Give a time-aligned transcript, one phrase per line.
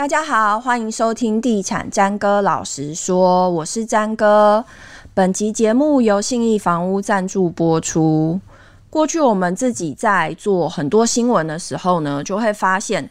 [0.00, 4.64] 大家好，欢迎收听地产詹哥老实说，我是詹哥。
[5.12, 8.40] 本集节目由信义房屋赞助播出。
[8.88, 13.10] 过去我们自己在做很多新闻的时候呢，就会发现，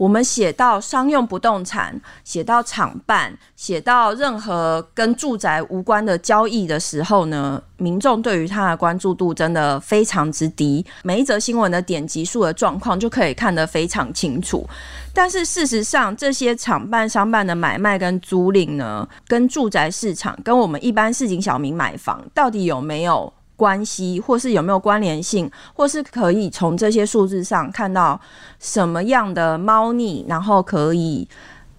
[0.00, 10.82] 我们写到商用不动产，写到厂办，写到任何跟住宅无关的交易的时候呢，民众对于它的关注度真的非常之低。
[11.02, 14.66] 每一则新闻的点击数的状况就可以看得非常清楚。
[15.12, 23.30] 但是事实上，这些厂办、商办的买卖跟租赁呢，跟住宅市场，跟我们一般市井小民买房，到底有没有
[23.60, 28.18] 关系，或是有没有关联性，或是可以从这些数字上看到
[28.58, 31.28] 什么样的猫腻，然后可以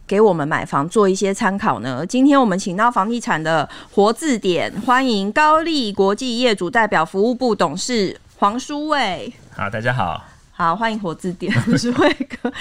[0.06, 2.06] 给我们买房做一些参考呢？
[2.06, 9.34] 今天我们请到房地产的活字典，欢迎高丽国际业主代表服务部董事黄书卫。
[9.56, 10.31] 好，大家好。
[10.62, 12.54] 好，欢迎活字典，书卫哥。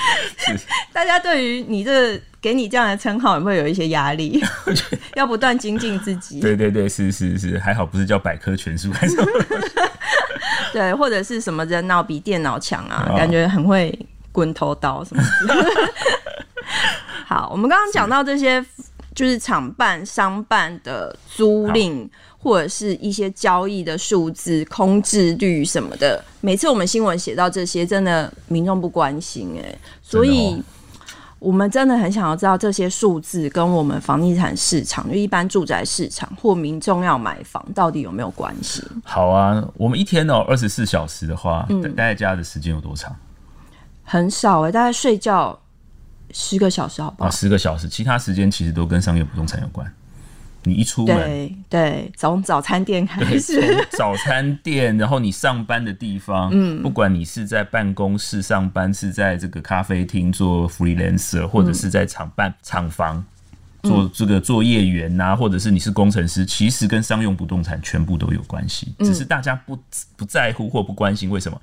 [0.91, 4.43] 大家对于你这个给你这样的称号，有没有有一些压力？
[5.17, 6.41] 要不断精进自己。
[6.41, 9.17] 对对对，是是是，还好不是叫百科全书，还是
[10.73, 13.95] 对，或者是什么人脑比电脑强啊、哦，感觉很会
[14.33, 15.55] 滚头刀什么的。
[17.27, 18.65] 好，我们刚刚讲到这些，
[19.21, 22.09] 就是厂办、商办的租赁。
[22.43, 30.57] 或者是一些交易的数字、空置率什么的，每次我们新闻写到这些，真的民众不关心哎、欸，所以
[31.39, 38.83] 我们真的很想要知道这些数字跟我们房地产市场，就一般住宅市场或民众要买房到底有没有关系？
[39.05, 43.15] 好啊，我们一天哦二十四小时的话，待、嗯、在家的时间有多长？
[44.03, 45.61] 很少哎、欸，大概睡觉
[46.33, 47.31] 十个小时，好不好？
[47.31, 49.91] 十个小时，其他时间其实都跟商业不动产有关。
[50.65, 63.25] 你一出门，对对，从早餐店开始，早餐店，然后你上班的地方，嗯，不管你是在办公室上班，是在这个咖啡厅做 freelancer，或者是在厂办厂房
[63.83, 69.79] 做这个作业员呐、啊，或者是你是工程师，其实跟商用不动产全部都有关系，只是大家不
[70.17, 71.61] 不在乎或不关心，为什么？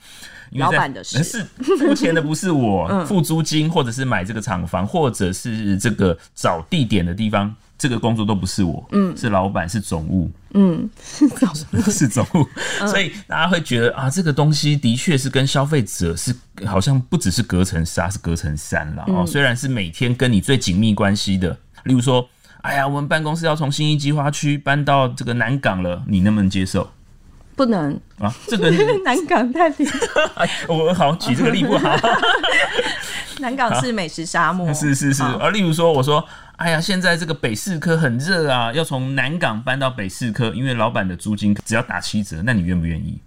[0.51, 1.43] 因为老板的事是
[1.77, 7.55] 付钱的不是我，付租金或者是买这个厂房，或者是这个找地点的地方。
[7.79, 12.43] 这个工作都不是我，嗯，是老板，是总务，嗯，是总务， 是总务，
[12.87, 16.35] 所以大家会觉得啊，这个东西的确是跟消费者是
[16.65, 19.23] 好像不只是隔层纱，是隔层山了哦。
[19.27, 21.55] 虽然是每天跟你最紧密关系的，
[21.87, 22.29] 例如说，
[22.61, 26.91] 哎呀，我们办公室要从新一计划区搬到这个南港了，你能不能接受？
[27.55, 28.69] 不能啊，这个
[29.03, 29.87] 南港太平，
[30.69, 31.89] 我好举这个例不好。
[33.39, 35.23] 南港是美食沙漠，是是是。
[35.23, 36.23] 而例如说，我说。
[36.57, 43.21] 哎呀，现在这个北市科很热啊，要从南港搬到北市科，因为老板的租金只要打七折，那你愿不愿意？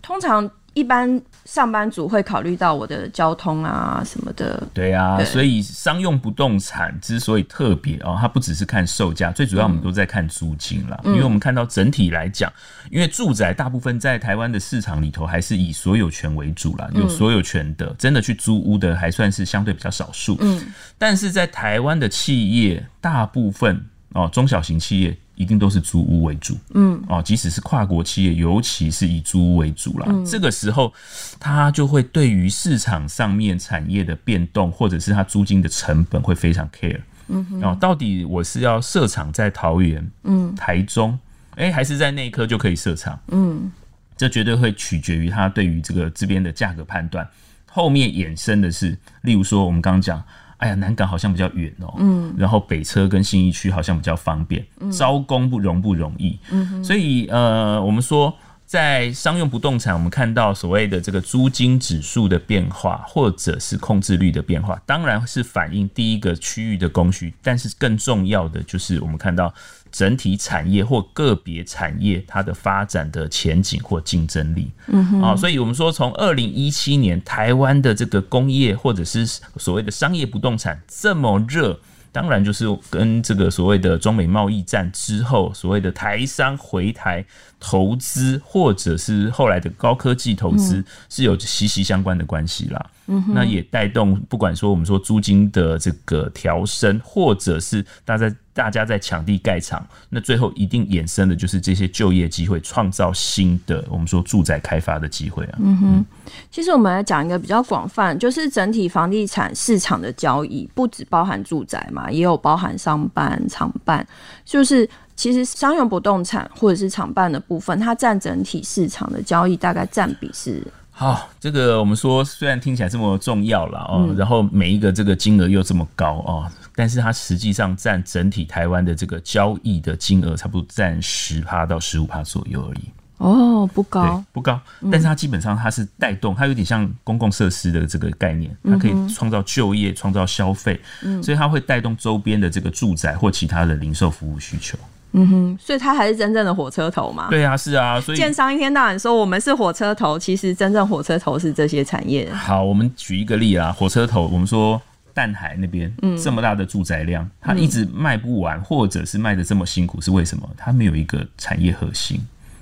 [0.00, 4.62] 通常一般上班族会考虑到我的交通啊什么的。
[4.72, 11.00] 对啊，对，所以商用不动产之所以特别哦，它不只是看售价，最主要我们都在看租金啦。
[11.04, 12.52] 嗯，因为我们看到整体来讲，
[12.90, 20.36] 因为住宅大部分在台湾的市场里头还是以所有权为主啦，有所有权的，真的去租屋的还算是相对比较少数。
[20.40, 20.62] 嗯，
[20.96, 25.16] 但是在台湾的企业大部分哦，中小型企业。
[25.40, 30.04] 一定都是租屋为主，嗯，哦，即使是跨国企业，尤其是以租屋为主啦。
[30.06, 30.92] 嗯，这个时候，
[31.38, 37.00] 他就会对于市场上面产业的变动，或者是他租金的成本会非常 care。
[37.28, 41.18] 嗯，哦，到底我是要设厂在桃园、嗯，台中，
[41.52, 43.18] 哎、欸，还是在内科就可以设厂？
[43.28, 43.72] 嗯，
[44.18, 47.26] 这绝对会取决于他对于这个这边的价格判断。
[47.64, 50.22] 后面衍生的是，例如说我们刚刚讲。
[50.60, 58.32] 哎呀，南港好像比较远哦，嗯，然后北车跟信义区好像比较方便，嗯，招工不容不容易，嗯，所以呃，我们说
[58.64, 69.52] 在商用不动产，我们看到所谓的这个租金指数的变化，或者是控制率的变化，当然是反映第一个区域的供需，但是更重要的就是我们看到。
[69.90, 79.26] 整体产业或个别产业它的发展的前景或竞争力，嗯哼，啊，所以我们说从二零一七年台湾的这个工业或者是
[79.56, 81.78] 所谓的商业不动产这么热，
[82.12, 87.24] 当然就是跟这个所谓的中美贸易战之后所谓的台商回台
[87.58, 92.86] 投资或者是后来的高科技投资是有息息相关的关系啦。
[93.10, 98.34] 嗯，那也带动不管说我们说租金的这个调升，或者是大家。
[98.52, 105.58] 大家在抢地盖厂，那最后一定衍生的就是这些就业机会，创造新的我们说住宅开发的机会啊。
[105.60, 106.04] 嗯哼，
[106.50, 114.06] 其实我们来讲一个比较广泛，就是整体房地产市场的交易，不只包含住宅嘛，也有包含商办、厂办。
[114.44, 114.86] 就是
[115.16, 120.62] 其实商用不动产或者是厂办的部分，它占整体市场的交易大概占比是。
[121.00, 132.80] 好，这个我们说虽然听起来这么重要了哦，嗯、然后每一个这个金额又这么高哦，但是它实际上占整体台湾的这个交易的金额，差不多占十趴到十五趴左右而已。
[133.16, 134.60] 哦，不高，不高，
[134.92, 144.78] 但是它基本上它是带动，它有点像公共设施的这个概念，它可以创造就业、创造消费，嗯，所以它会带动周边的这个住宅或其他的零售服务需求。
[145.12, 147.28] 嗯哼，所以他还是真正的火车头嘛？
[147.30, 152.32] 对啊，是啊，所以建商一天到晚说我们是火车头，其实真正火车头是这些产业。
[152.32, 154.80] 好，我们举一个例啊，火车头，我们说
[155.12, 160.48] 淡海那边，嗯，这么大的住宅量，它一直卖不完，或者是卖的这么辛苦，是为什么？
[160.56, 162.20] 它没有一个产业核心。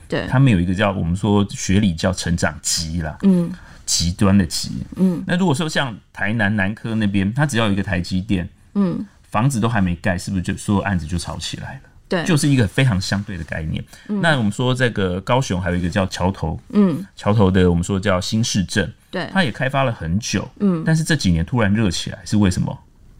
[0.08, 3.52] 对，他没有一个叫我们说学理叫成长极啦，嗯，
[3.84, 11.87] 极端的极，嗯，那如果说像台南南科那边，它只要有一个台积电，嗯，房子都还没盖，是不是就所有案子就炒起来了？
[12.08, 13.84] 对，就是一个非常相对的概念。
[14.08, 22.76] 嗯、那我们说这个高雄还有一个叫桥头，嗯，桥头的我们说叫新市镇，对，它也开发了很久，嗯，但是这几年突然热起来，是为什么？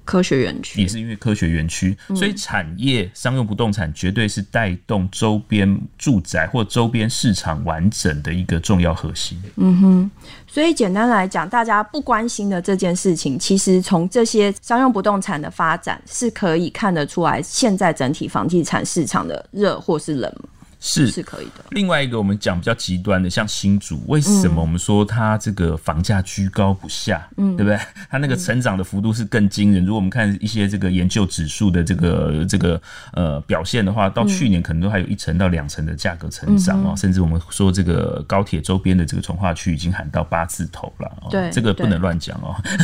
[0.08, 9.38] 科学园区也是因为科学园区，所以产业商用不动产绝对是带动周边住宅或周边市场完整的一个重要核心。
[9.56, 10.10] 嗯哼，
[10.46, 20.34] 所以简单来讲，大家不关心的这件事情，其实从这些商用不动产的发展是可以看得出来，现在整体房地产市场的热或是冷。
[20.80, 21.64] 是是可以的。
[21.70, 27.28] 另外一个，我们讲比较极端的，像新竹，为什么我们说它这个房价居高不下？
[27.36, 27.78] 嗯，对不对？
[28.08, 29.84] 它那个成长的幅度是更惊人。
[29.84, 32.80] 如果我们看一些这个研究指数的这个这个
[33.12, 36.94] 呃表现的话，到去年可能都还有一成到两成的价格成长哦。
[36.96, 41.10] 甚至我们说这个高铁周边的这个从化区已经喊到八字头了。
[41.28, 42.54] 对，这个不能乱讲哦。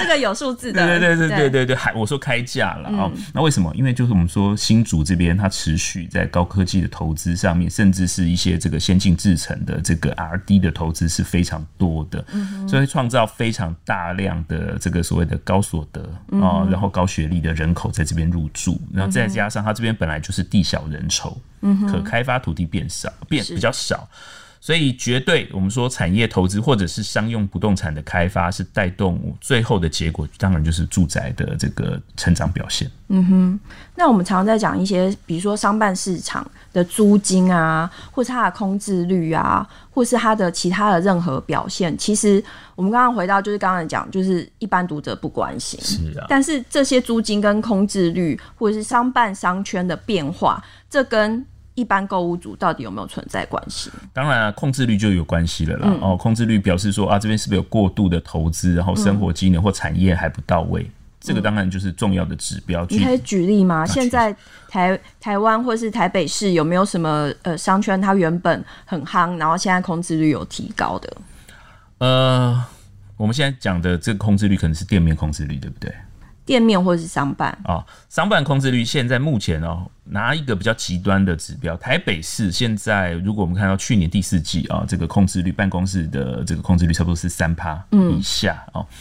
[0.00, 0.86] 这个有数字的。
[0.86, 3.10] 对对对对对对对，还我说开价了哦。
[3.32, 3.74] 那为什么？
[3.74, 6.83] 因为就是我们说新竹这边它持续在高科技。
[6.88, 16.02] 投资上面，甚至是一些这个先进制程的这个 R&D 的投资是非常多的，嗯、所以创造非常大量的这个所谓的高所得
[16.40, 24.08] 啊，然后高学历的人口在这边入住，然后再加上它这边本来就是地小人稠，嗯、可开发土地变少，变比较少。
[24.64, 32.90] 所以，绝对我们说产业投资或者是商用不动产的开发，是带动最后的结果，当然就是住宅的这个成长表现。
[33.08, 33.60] 嗯哼，
[33.94, 42.42] 那我们常常在讲一些，比如说商办市场的租金啊，或是它的空置率啊，或是它的其他的任何表现，其实
[42.74, 45.78] 我们刚刚回到就是刚刚讲，就是一般读者不关心。
[45.82, 46.24] 是啊。
[46.26, 53.90] 但是这些租金跟空置率，或者是商办商圈的变化，这跟一般购物族到底有没有存在关系？
[54.12, 55.88] 当然啊，控制率就有关系了啦。
[55.88, 60.82] 嗯、哦，控制率表示说啊，这边是不是有过度的投资，然后生活机能或产业还不到位？
[60.82, 62.86] 嗯、这个当然就是重要的指标。
[62.90, 63.84] 你可以举例吗？
[63.84, 64.34] 现在
[64.68, 71.16] 台台湾或是台北市有没有什么呃商圈，它原本很夯，然后现在控制率有提高的？
[71.98, 72.64] 呃，
[73.16, 75.92] 我们现在讲的这个控制率可能是店面控制率，对不对？
[76.44, 88.86] 店面或是商办哦，商办空置率现在目前哦，拿一个比较极端的指标，台北市现在如果我们看到去年第四季啊，这个空置率办公室的这个空置率差不多是三趴以下哦。
[88.90, 88.96] 嗯、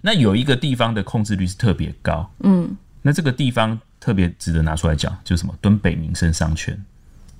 [0.00, 6.82] 那有一个地方的控制率是特别高，嗯，那这个地方特别值得拿出来讲，就是什么敦北民生商圈。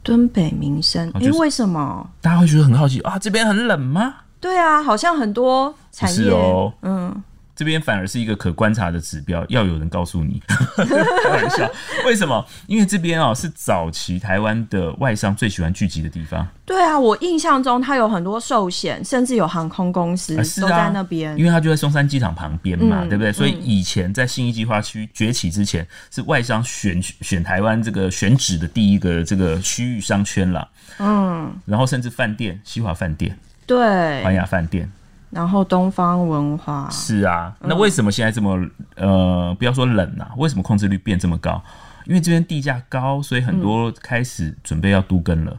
[0.03, 2.09] 敦北民生，因、哦，就是、为什么？
[2.21, 3.19] 大家会觉得很好奇啊？
[3.19, 4.15] 这边很冷吗？
[4.41, 7.23] 对啊，好像很多产业是哦，嗯。
[7.57, 10.41] 这边反而是一个可观察的指标，要有人告诉你。
[10.77, 11.69] 开玩笑，
[12.05, 12.45] 为什么？
[12.67, 16.47] 因为这边哦是早期台湾的外商最喜欢聚集的地方。
[16.67, 21.37] 对啊，我印象中它有很多寿险，甚至有航空公司都在那边。
[21.39, 23.33] 因为它就在松山机场旁边嘛，嗯、对不对？
[23.33, 30.69] 所以以前在新一计划区崛起之前，是外商选选台湾这个选址的第一个这个区域商圈了。
[30.99, 34.91] 嗯，然后甚至饭店，西华饭店，对，环亚饭店。
[35.31, 38.59] 然后东方文化是啊，那为什么现在这么
[38.95, 41.63] 呃，不要说冷啊，为什么控制率变这么高？
[42.05, 45.59] 因为这边地价高，所以很多开始准备要都跟了，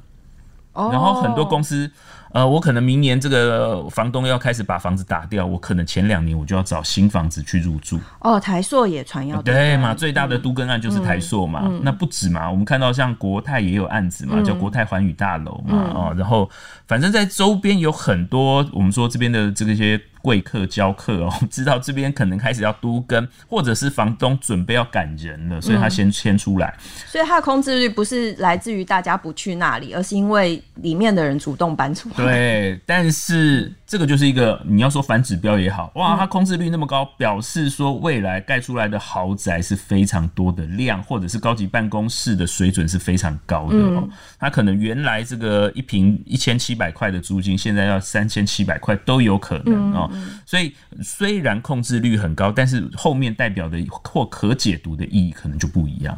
[0.73, 1.91] 嗯、然后很多公司。
[2.37, 7.99] 呃，我可能明年这个房东要开始把房子打掉，我可能前两年我就要找新房子去入住。
[8.19, 9.95] 哦，台塑也传要对嘛？
[9.95, 12.47] 最大的都更案就是台塑嘛，嗯嗯、那不止嘛。
[12.47, 16.47] 我们看到像国泰也有案子嘛，嗯、叫国泰环宇大楼嘛，哦、嗯，然后
[16.85, 26.73] 反正在周边有很多，我们说这边的这个些贵客教客哦， 知道这边可能开始要都更，或者是房东准备要赶人了，所以他先迁出来。
[27.05, 32.15] 所以他的空置率不是来自于大家不去那里，而是因为里面的人主动搬出来。
[32.15, 44.07] 对，但是这个就是一个你要说反指标也好，哇，他空置率那么高，表示说未来盖出来的豪宅是非常多的量，或者是高级办公室的水准是非常高的哦。
[44.39, 50.06] 它可能原来这个一平一千七百块的租金，现在要三千七百块都有可能哦。
[50.45, 56.17] 所以虽然控制率很高，但是后面代表的或可解读的意义可能就不一样。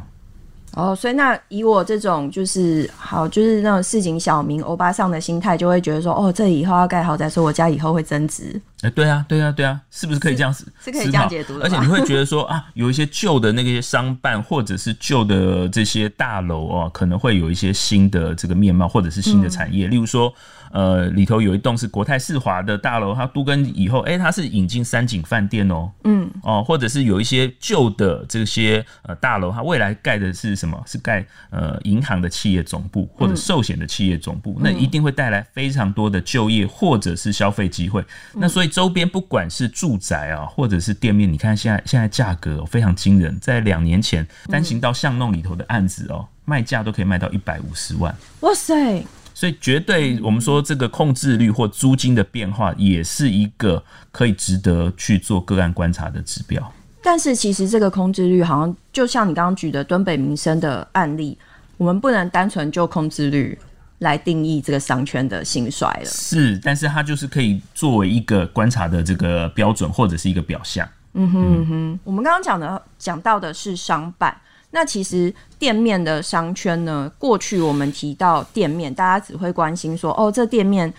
[0.73, 8.61] 哦，所以那以我这种就是好，就是那种市井小民欧巴桑的心态，就会觉得说，哦，这以后要盖豪宅，说我家以后会增值。
[8.81, 10.65] 哎、欸，对啊，对啊，对啊，是不是可以这样子？
[10.79, 11.65] 是，是可以这样解读的。
[11.65, 20.33] 而且你会觉得说啊，有一些旧的那些商办，或者是旧的这些大楼哦，可能会有一些新的这个面貌，或者是新的产业，嗯、例如说。
[20.71, 30.79] 呃，里头有一栋是国泰世华的大楼，它都跟以后，哎、欸，它是引进三井饭店哦，嗯，哦，或者是有一些旧的这些呃大楼，它未来盖的是什么？
[30.85, 37.99] 是盖呃银行的企业总部或者寿险的企业总部，嗯、那一定会带来非常多的就业或者是消费机会。
[38.35, 49.03] 嗯、那所以周边不管是住宅啊，或者是店面，你看现在现在价格非常惊人，在两年前单行道巷弄里头的案子哦，卖价都可以卖到一百五十万，哇塞！
[49.33, 56.73] 所以，绝对我们说这个空置率或租金的变化，也是一个可以值得去做个案观察的指标。
[57.01, 61.37] 但是，其实这个空置率好像就像你刚刚举的敦北民生的案例，
[61.77, 63.57] 我们不能单纯就空置率
[63.99, 66.05] 来定义这个商圈的兴衰了。
[66.05, 70.87] 是，但是它就是可以作为一个观察的这个标准，或者是一个表象。
[71.13, 74.35] 嗯哼嗯哼，我们刚刚讲的讲到的是商办。
[74.71, 80.93] 那其实店面的商圈呢，过去我们提到店面，大家只会关心说，哦，这店面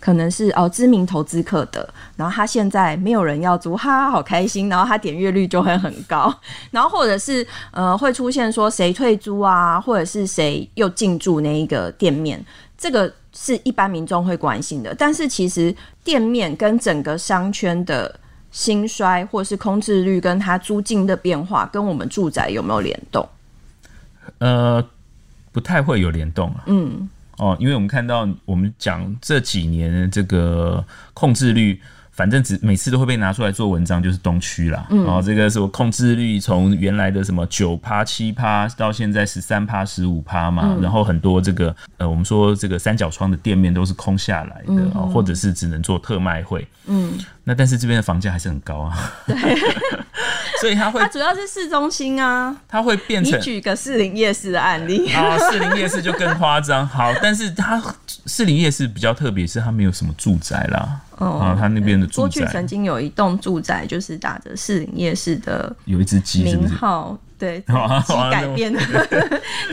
[0.00, 6.34] 可能是哦知名投资客的，然后他现在没有人要租，哈哈，好开心，然后他点阅率就会很高，
[6.70, 12.44] 然后或者是呃会出现说谁退租啊，或者是谁又进驻那一个店面，
[12.76, 18.18] 这个是一般民众会关心的，但是其实店面跟整个商圈的。
[18.50, 23.28] 兴衰或是空置率跟它租金的变化，跟我们住宅有没有联动？
[24.38, 24.82] 呃，
[25.52, 26.64] 不太会有联动啊。
[26.64, 31.80] 嗯，哦，因为我们看到我们讲这几年这个控制率。
[32.10, 34.84] 反正只每次都会被拿出来做文章，就是东区啦。
[34.90, 40.64] 嗯，然后这个是我空置率从原来的什么九趴七趴到现在十三趴十五趴嘛。
[40.64, 46.66] 嗯、然后很多这个呃，我们说这个三角窗的店面都是空下来的，嗯、或者是只能做特卖会。
[46.88, 47.12] 嗯，
[47.48, 49.10] 那但是这边的房价还是很高啊。
[49.26, 49.34] 对，
[50.60, 52.54] 所以它会，它主要是市中心啊。
[52.68, 56.86] 它会变成，你举个士林夜市的案例啊，士林夜市就更夸张。
[56.86, 57.82] 好，但是它
[58.26, 61.00] 士林夜市比较特别，是它没有什么住宅啦。
[61.16, 67.60] 哦，啊，它那边的住宅，过去曾经有一栋住宅，就是打着士林夜市的有一只鸡名号，对，
[68.06, 68.80] 鸡 改变 的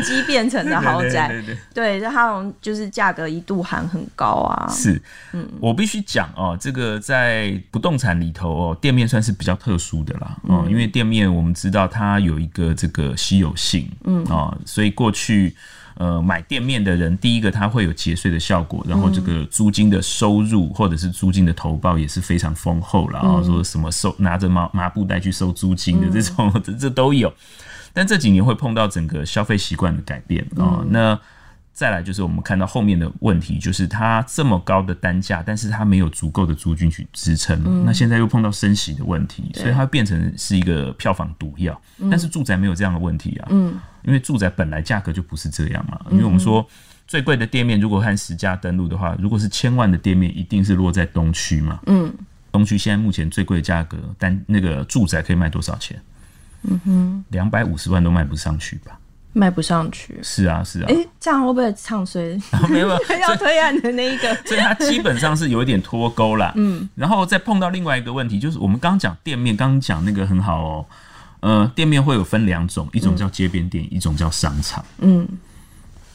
[0.04, 4.70] 鸡变成的豪宅，对，对，对，对，对，它就是价格一度喊很高啊。
[4.70, 5.02] 是，
[5.34, 15.56] 嗯，我必须讲哦，这个在不动产里头哦，店面算是比较特殊的啦，哦，嗯，因为店面我们知道它有一个这个稀有性，嗯，哦，所以过去。
[15.98, 23.20] 呃，买店面的人，第一个他会有节税的效果，然后这个租金的收入或者是租金的投报也是非常丰厚了。
[23.24, 27.34] 然后说什么收拿着麻麻布袋去收租金的这种，这 这都有。
[27.94, 30.84] 但这几年会碰到整个消费习惯的改变啊。
[30.90, 31.18] 那
[31.76, 37.86] 再来就是我们看到后面的问题，就是它这么高的单价，但是它没有足够的租金去支撑。
[37.86, 41.80] 那现在又碰到升息的问题，所以它变成是一个票房毒药。
[42.10, 43.48] 但是住宅没有这样的问题啊。
[43.52, 46.64] 嗯因为住宅本来价格就不是这样嘛，因为我们说
[47.08, 51.80] 最贵的店面，如果看十家登录的话，如果是千万的店面，一定是落在东区嘛。
[51.88, 52.14] 嗯，
[52.52, 56.00] 东区现在目前最贵的价格，但那个住宅可以卖多少钱？
[56.62, 58.98] 嗯哼，两百五十万都卖不上去吧？
[59.36, 60.18] 卖不上去。
[60.24, 60.86] 是啊，是啊。
[60.88, 62.42] 哎，这样会不会唱衰？
[62.70, 62.88] 没有，
[63.22, 64.34] 要推案的那一个。
[64.48, 66.54] 所以它基本上是有一点脱钩了。
[66.56, 70.86] 嗯，然后再碰到另外一个问题，就是我们刚讲店面，刚讲那个很好哦。
[71.42, 74.84] 呃，店面会有分两种，一种叫街边店，嗯、一种叫商场。
[75.00, 75.28] 嗯，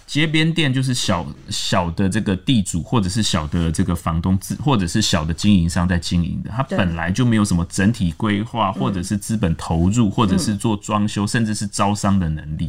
[0.05, 12.69] 街边店就是小小的这个地主，或者是小的这个房东自，或者是小的经营商在经营的，他本来就没有什么整体规划，或者是资本投入，嗯、或者是做装修，甚至是招商的能力。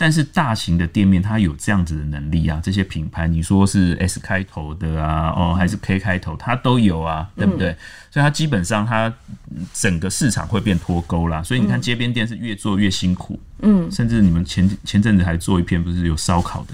[0.00, 7.72] 嗯但是大型的店面，它有这样子的能力啊，这些品牌，你说是 S 开头的啊，哦，还是 K 开头，它都有啊，对不对？
[7.72, 7.76] 嗯、
[8.10, 9.12] 所以它基本上它
[9.74, 11.42] 整个市场会变脱钩啦。
[11.42, 16.72] 所以你看街边店是越做越辛苦，嗯，甚至你们前前阵子还做一篇，不是有烧烤的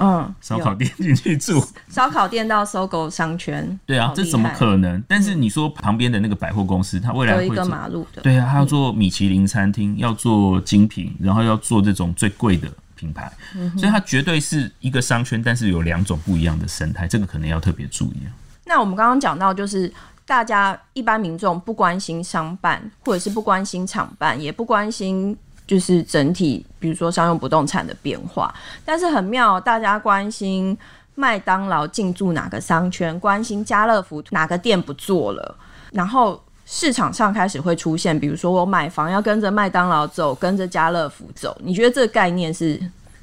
[0.00, 5.02] 嗯，烧烤店进去住， 烧烤店到 SOGO 商圈，对啊，这怎么可能？
[5.08, 13.30] 但是你说旁边的那个百货公司，它未来会有一个马路的，对啊，它要做米其林餐厅，要做精品，然后要做这种最贵的品牌，
[13.76, 18.30] 所以它绝对是一个商圈，但是有两种不一样的生态，这个可能要特别注意啊。
[18.64, 19.92] 那我们刚刚讲到，就是
[20.26, 25.36] 大家一般民众不关心商办，或者是不关心厂办，也不关心。
[25.68, 28.52] 就是整体，比如说商用不动产的变化，
[28.84, 30.76] 但是很妙，大家关心
[31.14, 35.54] 麦当劳进驻哪个商圈，关心家乐福哪个店不做了，
[35.92, 42.80] 然后市场上开始会出现，比如说我买房要跟着麦当劳走，跟着家乐福走，你觉得这个概念是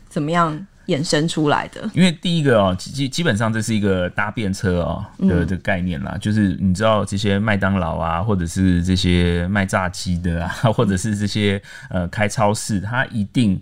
[0.07, 0.67] 怎么样？
[0.87, 13.59] 衍生出来的，因为第一个哦，基基本上这是一个搭便车哦的的概念啦，嗯、就是你知道这些麦当劳啊，或者是这些卖炸鸡的啊，或者是这些呃开超市，它一定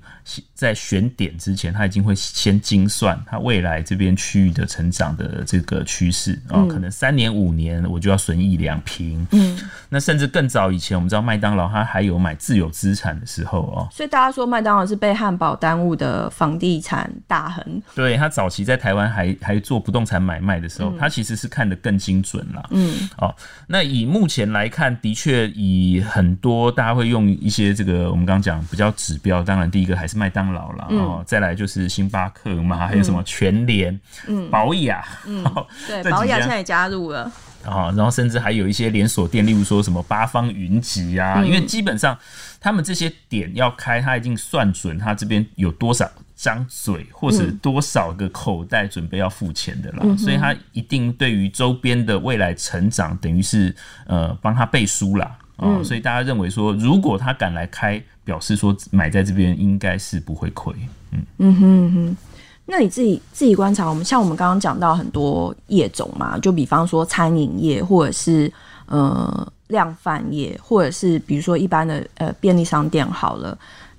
[0.53, 17.03] 在选点之前，他已经会先精算他未来这边区域的成长的这个趋势啊，可能三年五年我就要损益两平，嗯，那甚至更早以前，我们知道麦当劳它还有买自有资产的时候哦，所以大家说麦当劳是被汉堡耽误的房地产。
[17.27, 22.69] 大亨，对，他早期在台湾还还做不动产买卖的时候，嗯、他其实是看得更精准了。
[22.71, 23.33] 嗯，哦，
[23.67, 35.43] 那以目前来看，的确以很多大家会用一些这个我们刚刚讲比较指标，当然第一个还是麦当劳了，嗯、哦，再来就是星巴克嘛，还有什么全联、嗯，宝雅，嗯，
[35.87, 37.31] 对，宝雅现在也加入了。
[37.63, 42.17] 啊，然后甚至还有一些连锁店，例如说什么八方云集啊，嗯、因为基本上
[42.59, 53.73] 他们这些点要开，他已经算准他这边有多少张嘴，或者多少个口袋准备要付钱的了，嗯、所以他一定对于周边的未来成长，等于是
[54.07, 55.77] 呃帮他背书了啊。
[55.77, 60.73] 嗯、所以大家认为说，如果他敢来开，表示说买在这边应该是不会亏。
[61.11, 62.17] 嗯嗯哼哼。
[62.65, 68.49] 那你自己自己观察，我们像我们刚刚讲到很多业种嘛，就比方说餐饮业，或者是
[68.85, 73.57] 呃量贩业，或者是比如说一般的呃便利商店好了，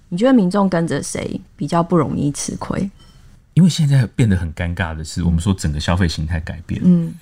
[0.08, 2.90] 你觉得民众跟着谁比较不容易吃亏？
[3.52, 6.80] 因为现在变得很尴尬的是，我们说整个消费形态改变。
[6.82, 7.12] 嗯，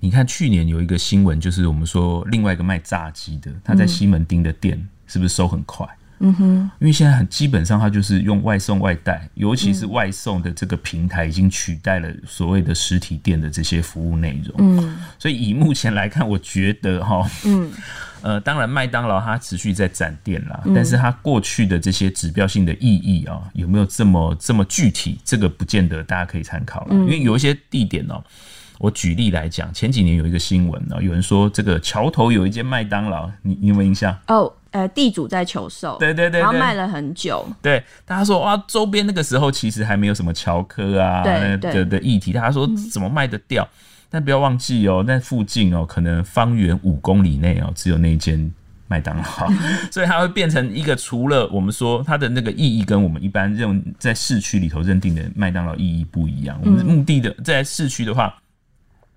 [0.00, 5.86] 你看去年有一个新闻，就是我们说另外一个卖炸鸡的，他在西门町的店是不是收很快？
[6.20, 14.54] 嗯哼，因为现在很基本上，它就是用外送外带，尤其是外送的这个平台已经取代了所谓的实体店的这些服务内容。
[14.58, 17.70] 嗯，所以以目前来看，我觉得哈，嗯，
[18.22, 25.20] 呃，当然麦当劳它持续在展店啦，但是它过去的这些指标性的意义啊，有没有这么这么具体？
[25.24, 28.20] 这个不见得大家可以参考了，因为有一些地点哦。
[28.78, 34.16] 我举例来讲，前几年有一个新闻呢，有人说这个桥头有一间麦当劳，你你有没有印象？
[34.28, 37.44] 哦，呃，地主在求售，对对对，然后卖了很久。
[37.60, 43.64] 对，大家说哇，周边那个时候其实还没有什么桥科啊的的议题，大家说怎么卖得掉？
[43.64, 43.76] 嗯、
[44.10, 48.48] 但不要忘记哦，那附近哦，可能方圆五公里内哦，只有那间
[48.86, 49.24] 麦当劳，
[49.90, 56.56] 所以它会变成一个除了我们说它的那个意义跟我们一般认在市区里头认定的麦当劳意义不一样。
[56.64, 58.32] 我们目的的在市区的话。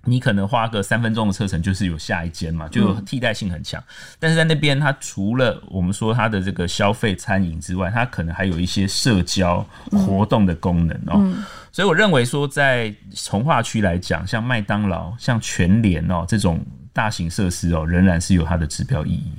[0.06, 3.80] 你可能花个三分钟的车程，就是有下一间嘛，就有替代性很强。
[3.82, 11.14] 嗯、但是在那边，它除了我们说它的这个消费餐饮之外，它可能还有一些社交活动的功能哦。
[11.18, 16.60] 嗯嗯、所以我认为说，在从化区来讲，像麦当劳、像全联哦这种
[16.92, 19.32] 大型设施哦，仍然是有它的指标意义。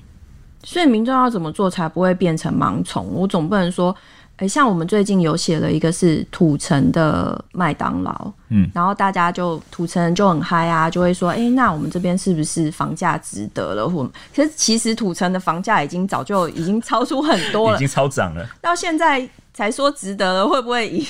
[0.63, 3.05] 所以民众要怎么做才不会变成盲从？
[3.13, 3.95] 我总不能说。
[4.43, 13.89] 哎，像我们最近有写了一个是土城的麦当劳，嗯，然后大家就土城人就很嗨啊，就会说，哎，那我们这边是不是房价值得了？
[13.89, 19.25] 或其实其实土城的房价已经早就已经超出很多了， 已经超涨了，到现在
[19.55, 21.07] 才说值得了，会不会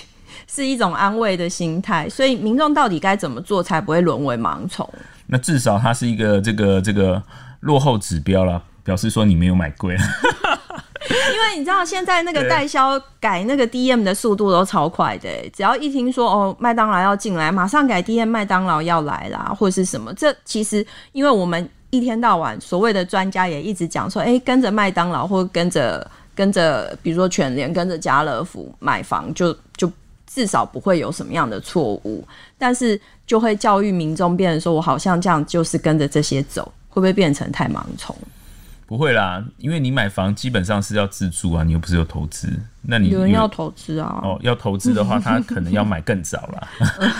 [0.47, 2.07] 是一种安慰的心态？
[2.11, 4.87] 所以民众到底该怎么做才不会沦为盲从？
[5.27, 7.23] 那至少它是一个这个这个
[7.61, 9.97] 落后指标了，表示说你没有买贵。
[11.12, 20.12] 因为你知道现在那个代销改那个 DM 的速度都超快的，只要一听说哦麦当劳要进来，马上改 DM 麦当劳要来啦，或者是什么？
[20.14, 29.90] 这其实因为我们一天到晚所谓的专家也一直讲说，哎，跟着麦当劳或跟着跟着，比如说全联跟着家乐福买房，就就
[30.27, 38.16] 至少不会有什么样的错误，但是就会教育民众变成说，我好像这样就是跟着这些走，会不会变成太盲从？
[38.92, 42.61] 不会啦，因为你买房基本上是要自住啊，你又不是有投资。
[42.85, 44.21] 那你有人要投资啊？
[44.23, 46.68] 哦，要投资的话，他可能要买更早了，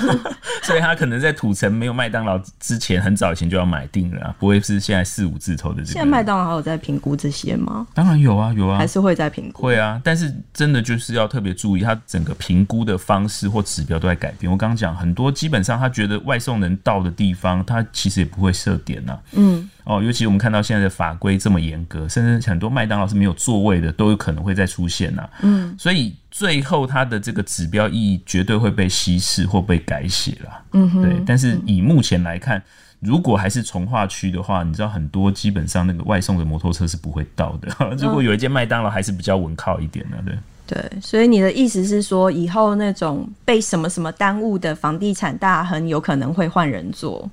[0.63, 5.93] 所以他可能在土城没有麦当劳之前，很早以前就要买定了，不会是现在四五字头的这个。
[5.93, 7.87] 现在麦当劳还有在评估这些吗？
[7.95, 9.63] 当然有啊，有啊，还是会在评估。
[9.63, 14.51] 会啊，但是真的就是要特别注意，他整个评估的方式或指标都在改变。
[14.51, 19.19] 我刚刚讲很多，基本上他觉得外送能到的地方，他其实也不会设点呐。
[19.33, 19.69] 嗯。
[19.85, 25.29] 哦，尤其我们看到现在的法规这么严格，甚至很多麦当劳是没有座位的，都有可能会再出现呐。
[25.41, 30.51] 嗯，所以最后它的这个指标意义绝对会被稀释或被改写了。
[30.73, 31.23] 嗯哼，对。
[31.27, 32.63] 但是以目前来看，
[33.01, 37.97] 如果还是从化区的话，你知道很多基本上那个外送的摩托车是不会到的。
[37.97, 40.39] 如果有一间麦当劳还是比较稳靠一点的，对。
[40.65, 47.29] 对，所以你的意思是说，以后那种被什么什么耽误的房地产大亨，有可能会换人做。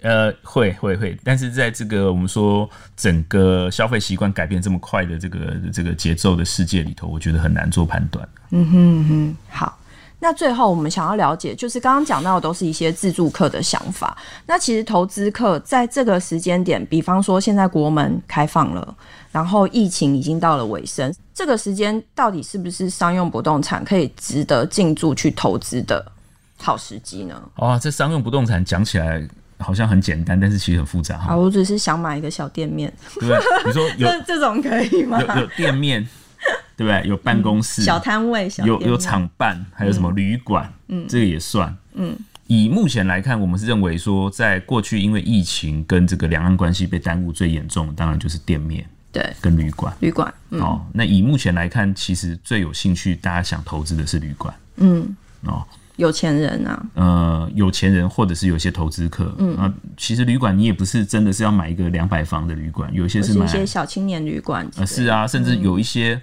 [0.00, 8.28] 呃，会会会，但是在这个我们说整个消费习惯改变这么快的这个这个节奏的世界里头，我觉得很难做判断。
[8.50, 9.76] 嗯哼哼，好，
[10.20, 14.16] 那最后我们想要了解，就是刚刚讲到的都是一些自助客的想法。
[14.46, 18.96] 那其实投资客在这个时间点，比方说现在国门开放了，
[19.32, 26.12] 然后疫情已经到了尾声，这个时间到底是不是商用不动产可以值得进驻去投资的
[26.56, 27.42] 好时机呢？
[27.56, 29.26] 哦，这商用不动产讲起来。
[29.58, 31.36] 好像很简单，但是其实很复杂啊。
[31.36, 33.38] 我只是想买一个小店面，对不对？
[33.66, 35.20] 你说 有这这种可以吗？
[35.20, 36.02] 有有店面，
[36.76, 37.08] 对不对？
[37.08, 40.72] 有办公室、嗯、小摊位、小有有厂办，还有什么旅馆？
[40.88, 41.76] 嗯，这个也算。
[41.94, 42.16] 嗯，
[42.46, 49.92] 以目前来看，我们是认为说，在过去因为疫情跟这个两岸关系被耽误最严重的，当然就是店面，对，跟旅馆。
[50.00, 54.54] 旅馆，嗯、哦，那以目前来看，其实最有兴趣大家想投资的是旅馆。
[54.76, 55.66] 嗯，哦。
[55.98, 59.56] 有钱人啊，呃，有钱人或者是有些投资客，嗯。
[59.56, 66.20] 啊，其实旅馆你也不是真的是要买一个两百房的旅馆，有一些是买一些小青年旅馆，呃，是啊，甚至有一些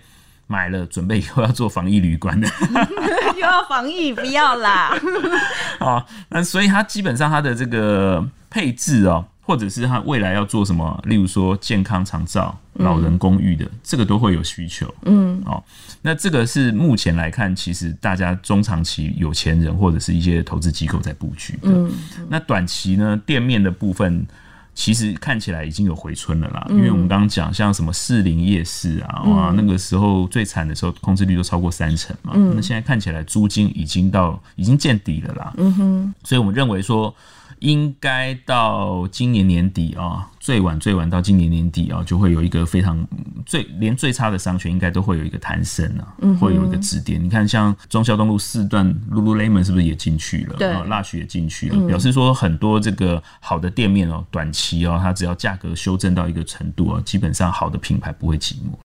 [0.47, 2.47] 买了准备以后要做防疫旅馆的，
[3.35, 4.97] 又要防疫，不要啦，
[5.79, 9.25] 啊，那所以它基本上它的这个配置哦。
[9.45, 14.91] 或者是他未来要做什么，例如说健康长照、老人公寓的，嗯、这个都会有需求。
[15.03, 15.63] 嗯，哦，
[16.01, 21.69] 那这个是目前来看，其实大家中长期有钱人或者是一些投资机构在布局的。
[21.69, 21.91] 嗯，
[22.27, 24.25] 那短期呢，店面的部分
[24.73, 26.65] 其实看起来已经有回春了啦。
[26.69, 32.33] 嗯、因为我们刚刚讲，像什么士林夜市啊，哇，那个时候最惨的时候，空置率都超过三成嘛。
[32.35, 35.53] 嗯，那现在看起来租金已经到已经见底了啦。
[35.57, 37.13] 嗯哼，所以我们认为说。
[37.59, 43.05] 应该到今年年底啊，最晚最晚到今年年底啊，就会有一个非常
[43.45, 47.17] 最连最差的商圈应该都会有一个弹升啊，嗯、会有一个止跌。
[47.17, 50.55] 你看，像中孝东路四段，Lululemon 是不是也进去了？
[50.57, 58.77] 对，Lush 也进去了，嗯、表示说很多这个好的店面哦，短期哦，它只要价格修正到一个程度啊，基本上好的品牌不会寂寞。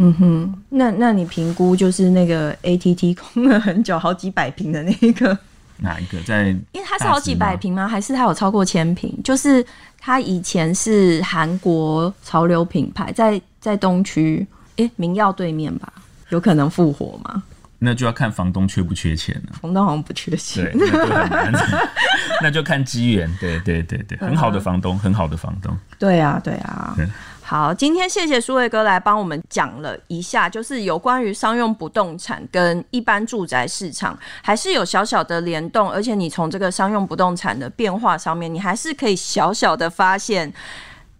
[0.00, 5.36] 嗯哼，那那你评估就是那个 ATT 空了很久，好几百平的那个。
[5.78, 6.48] 哪一个在？
[6.72, 7.88] 因为它是好几百平吗？
[7.88, 9.16] 还是它有超过千平？
[9.22, 9.64] 就是
[9.98, 15.92] 它以前是韩国潮流品牌，在在东区，哎、欸，明耀对面吧？
[16.28, 17.42] 有可能复活吗？
[17.80, 19.56] 那就要看房东缺不缺钱了。
[19.60, 21.52] 房东好像不缺钱，对，那就很难。
[22.42, 23.32] 那就看机缘。
[23.40, 25.76] 对对对对，很好的房东，很好的房东。
[25.96, 26.92] 对啊，对啊。
[26.96, 27.06] 对
[27.48, 40.52] 好，今天谢谢苏卫哥来帮我们讲了一下，就是有关于商用不动产跟一般住宅市场还是有小小的联动，而且你从这个商用不动产的变化上面，你还是可以小小的发现。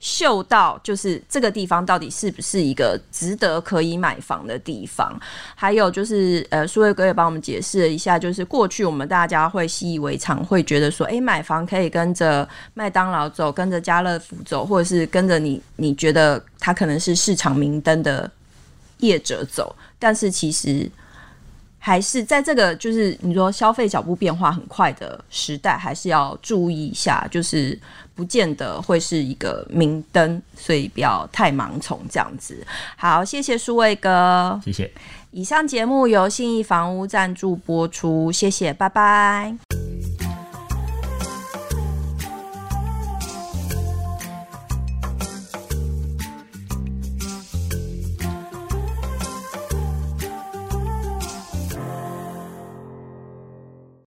[0.00, 5.18] 嗅到就是这个地方到底是不是一个值得可以买房的地方？
[5.54, 18.30] 还有就是，呃，书卫哥也帮我们解释了一下，就是过去我们大家会习以为常，会觉得说，哎、买房可以跟着麦当劳走，跟着家乐福走，或者是跟着你你觉得他可能是市场明灯的
[18.98, 20.90] 业者走，但是其实。
[21.80, 27.78] 还是在这个就是你说消费脚步变化很快的时代，还是要注意一下，就是
[28.18, 32.66] 不见得会是一个明灯，所以不要太盲从这样子。
[32.96, 34.90] 好，谢谢舒卫哥，谢谢。
[35.30, 39.87] 以上节目由信义房屋赞助播出，谢谢，拜拜。